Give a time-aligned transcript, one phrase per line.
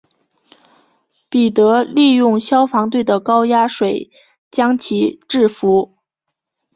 [1.29, 4.09] 彼得利用消防队的高压水
[4.49, 5.95] 将其制伏。